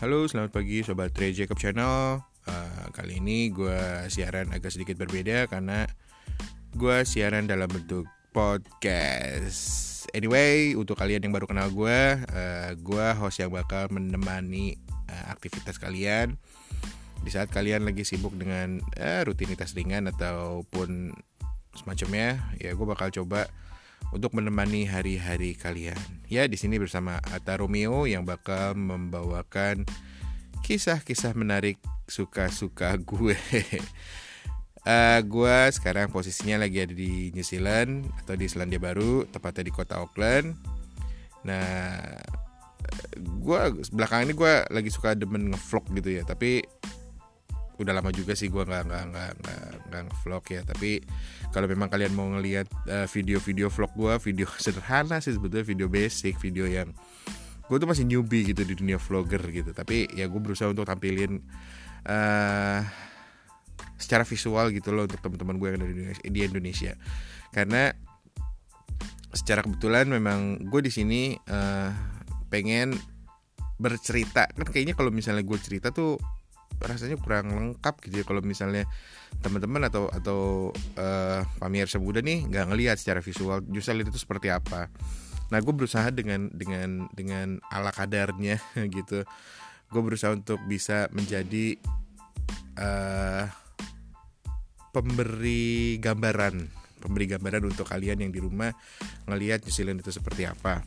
[0.00, 2.24] Halo, selamat pagi Sobat Trey Jacob Channel.
[2.48, 5.84] Uh, Kali ini gue siaran agak sedikit berbeda karena
[6.72, 9.60] gue siaran dalam bentuk podcast.
[10.16, 15.76] Anyway, untuk kalian yang baru kenal gue uh, Gue host yang bakal menemani uh, aktivitas
[15.76, 16.40] kalian.
[17.20, 21.12] Di saat kalian lagi sibuk dengan uh, rutinitas ringan ataupun
[21.76, 23.52] semacamnya Ya gue bakal coba
[24.10, 25.98] untuk menemani hari-hari kalian.
[26.26, 29.86] Ya, di sini bersama Ata Romeo yang bakal membawakan
[30.66, 31.78] kisah-kisah menarik
[32.10, 33.38] suka-suka gue.
[34.88, 39.72] uh, gue sekarang posisinya lagi ada di New Zealand atau di Selandia Baru, tepatnya di
[39.74, 40.58] kota Auckland.
[41.46, 42.02] Nah,
[43.16, 43.60] gue
[43.94, 46.64] belakangan ini gue lagi suka demen ngevlog gitu ya, tapi
[47.80, 49.30] udah lama juga sih gue nggak nggak nggak
[49.88, 50.60] nggak vlog ya.
[50.68, 51.00] Tapi
[51.48, 56.36] kalau memang kalian mau ngelihat uh, video-video vlog gue video sederhana sih sebetulnya video basic
[56.36, 56.92] video yang
[57.70, 59.72] gue tuh masih newbie gitu di dunia vlogger gitu.
[59.72, 61.40] Tapi ya gue berusaha untuk tampilin
[62.04, 62.84] uh,
[63.96, 66.92] secara visual gitu loh untuk teman-teman gue yang ada di Indonesia, di Indonesia.
[67.48, 67.82] Karena
[69.30, 71.90] secara kebetulan memang gue di sini uh,
[72.52, 72.92] pengen
[73.80, 74.50] bercerita.
[74.52, 76.20] Kan kayaknya kalau misalnya gue cerita tuh
[76.80, 78.88] rasanya kurang lengkap gitu ya kalau misalnya
[79.44, 80.40] teman-teman atau atau
[80.96, 84.88] uh, pemirsa muda nih nggak ngelihat secara visual justru itu seperti apa.
[85.50, 88.58] Nah gue berusaha dengan dengan dengan ala kadarnya
[88.96, 89.24] gitu.
[89.90, 91.74] Gue berusaha untuk bisa menjadi
[92.78, 93.44] uh,
[94.90, 98.70] pemberi gambaran pemberi gambaran untuk kalian yang di rumah
[99.24, 100.84] ngelihat Zealand itu seperti apa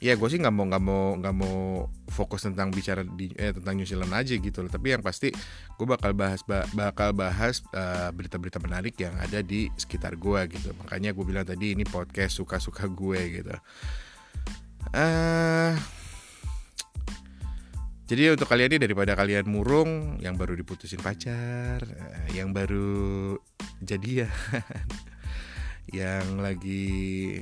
[0.00, 3.76] ya gue sih nggak mau nggak mau nggak mau fokus tentang bicara di eh, tentang
[3.76, 4.72] New Zealand aja gitu loh.
[4.72, 5.28] Tapi yang pasti
[5.76, 6.40] gue bakal bahas
[6.72, 10.72] bakal bahas eh, berita-berita menarik yang ada di sekitar gue gitu.
[10.84, 13.54] Makanya gue bilang tadi ini podcast suka-suka gue gitu.
[14.90, 15.76] Uh,
[18.10, 21.78] jadi untuk kalian ini daripada kalian murung yang baru diputusin pacar,
[22.34, 23.38] yang baru
[23.86, 24.26] jadian,
[25.94, 27.38] yang lagi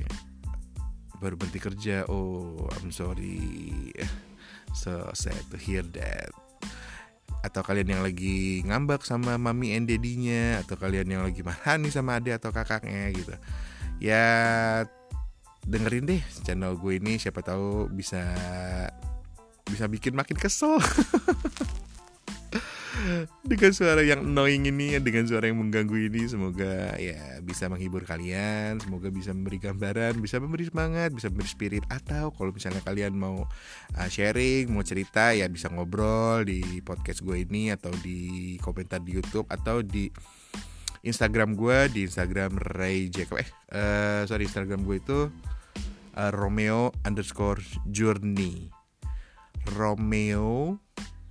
[1.19, 2.07] baru berhenti kerja.
[2.07, 3.91] Oh I'm sorry.
[4.73, 6.31] So sad to hear that.
[7.39, 11.91] Atau kalian yang lagi ngambak sama mami and daddy-nya atau kalian yang lagi marah nih
[11.91, 13.35] sama adik atau kakaknya gitu.
[13.99, 14.25] Ya
[15.67, 17.19] dengerin deh channel gue ini.
[17.19, 18.23] Siapa tahu bisa
[19.69, 20.81] bisa bikin makin kesel
[23.43, 28.77] dengan suara yang annoying ini dengan suara yang mengganggu ini semoga ya bisa menghibur kalian
[28.81, 33.47] semoga bisa memberi gambaran bisa memberi semangat bisa memberi spirit atau kalau misalnya kalian mau
[33.95, 39.11] uh, sharing mau cerita ya bisa ngobrol di podcast gue ini atau di komentar di
[39.15, 40.11] YouTube atau di
[41.03, 43.39] Instagram gue di Instagram Ray Jacob.
[43.39, 45.19] Eh uh, sorry Instagram gue itu
[46.19, 48.67] uh, Romeo underscore Journey.
[49.75, 50.79] Romeo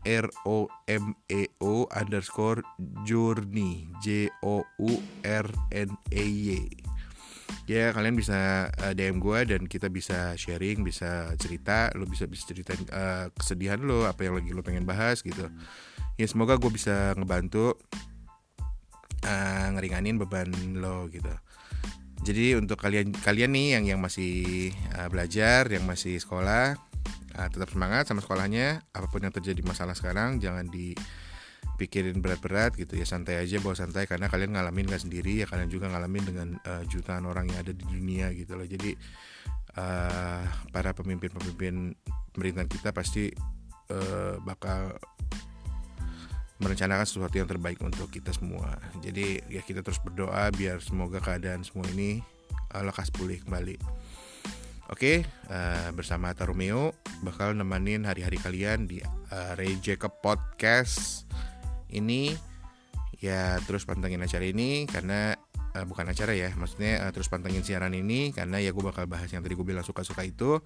[0.08, 2.64] R O M E O underscore
[3.04, 4.90] journey J O U
[5.28, 5.46] R
[5.76, 6.48] N E Y.
[7.68, 11.92] Ya kalian bisa uh, DM gue dan kita bisa sharing bisa cerita.
[11.92, 15.52] Lo bisa bisa cerita uh, kesedihan lo apa yang lagi lo pengen bahas gitu.
[16.16, 17.76] Ya semoga gue bisa ngebantu
[19.28, 20.48] uh, ngeringanin beban
[20.80, 21.28] lo gitu.
[22.24, 26.87] Jadi untuk kalian kalian nih yang yang masih uh, belajar yang masih sekolah
[27.38, 32.98] uh, tetap semangat sama sekolahnya apa pun yang terjadi masalah sekarang jangan dipikirin berat-berat gitu
[32.98, 36.48] ya santai aja bawa santai karena kalian ngalamin gak sendiri ya kalian juga ngalamin dengan
[36.66, 38.98] uh, jutaan orang yang ada di dunia gitu loh jadi
[39.78, 40.42] uh,
[40.74, 41.94] para pemimpin-pemimpin
[42.34, 43.30] pemerintahan kita pasti
[43.94, 44.98] uh, bakal
[46.58, 48.74] merencanakan sesuatu yang terbaik untuk kita semua.
[48.98, 52.18] Jadi ya kita terus berdoa biar semoga keadaan semua ini
[52.74, 53.78] uh, lekas pulih kembali.
[54.88, 55.20] Oke,
[55.52, 61.28] uh, bersama Tarumeo bakal nemenin hari-hari kalian di uh, Ray Jacob Podcast
[61.92, 62.32] ini.
[63.20, 65.36] Ya terus pantengin acara ini karena
[65.76, 69.28] uh, bukan acara ya, maksudnya uh, terus pantengin siaran ini karena ya gue bakal bahas
[69.28, 70.64] yang tadi gue bilang suka-suka itu.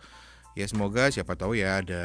[0.54, 2.04] Ya semoga siapa tahu ya ada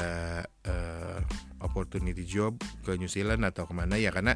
[0.66, 1.22] uh,
[1.62, 4.34] opportunity job ke New Zealand atau ke mana ya karena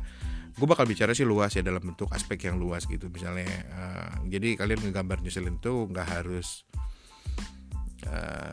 [0.53, 3.49] gue bakal bicara sih luas ya dalam bentuk aspek yang luas gitu misalnya.
[3.73, 6.80] Uh, jadi kalian ngegambar New Zealand tuh nggak harus Eh,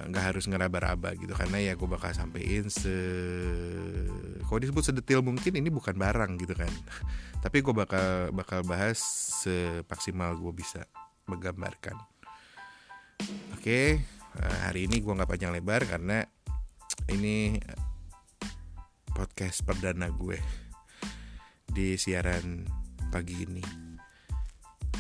[0.08, 2.92] nggak uh, harus ngeraba-raba gitu karena ya gue bakal sampein se
[4.44, 6.68] kalau disebut sedetil mungkin ini bukan barang gitu kan.
[7.44, 9.00] Tapi gue bakal bakal bahas
[9.44, 10.84] semaksimal gue bisa
[11.28, 11.96] menggambarkan.
[13.56, 13.86] Oke okay,
[14.36, 16.24] uh, eh, hari ini gue nggak panjang lebar karena
[17.08, 17.56] ini
[19.12, 20.36] podcast perdana gue
[21.68, 22.68] di siaran
[23.08, 23.64] pagi ini.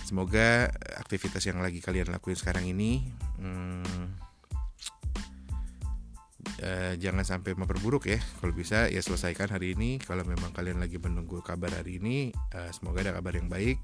[0.08, 4.27] Semoga aktivitas yang lagi kalian lakuin sekarang ini hmm,
[6.68, 8.20] uh, jangan sampai memperburuk ya.
[8.20, 9.96] Kalau bisa ya selesaikan hari ini.
[9.96, 13.80] Kalau memang kalian lagi menunggu kabar hari ini uh, semoga ada kabar yang baik.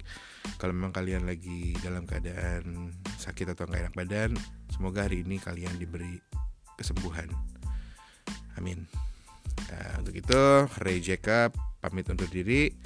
[0.60, 4.30] Kalau memang kalian lagi dalam keadaan sakit atau nggak enak badan
[4.68, 6.20] semoga hari ini kalian diberi
[6.76, 7.32] kesembuhan.
[8.60, 8.84] Amin.
[9.72, 10.42] Uh, untuk itu
[10.84, 12.76] Ray Jacob pamit undur diri.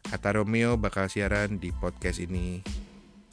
[0.00, 2.64] Kata Romeo bakal siaran di podcast ini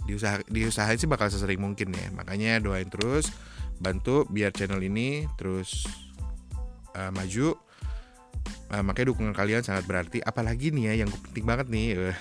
[0.08, 2.08] diusah diusahain sih bakal sesering mungkin ya.
[2.16, 3.30] Makanya doain terus
[3.78, 5.86] bantu biar channel ini terus
[6.96, 7.60] uh, maju.
[8.72, 10.24] Uh, makanya dukungan kalian sangat berarti.
[10.24, 12.16] Apalagi nih ya yang penting banget nih.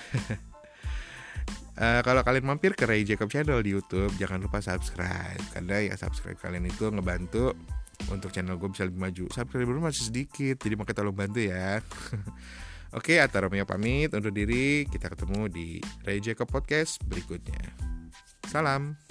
[1.79, 5.39] Uh, kalau kalian mampir ke Ray Jacob Channel di YouTube jangan lupa subscribe.
[5.55, 7.55] Karena ya subscribe kalian itu ngebantu
[8.13, 9.25] untuk channel gue bisa lebih maju.
[9.31, 11.81] Subscriber masih sedikit jadi makanya tolong bantu ya
[12.95, 14.87] Oke, Atta Romeo pamit undur diri.
[14.87, 17.59] Kita ketemu di Ray Jacob Podcast berikutnya.
[18.47, 19.06] Salam.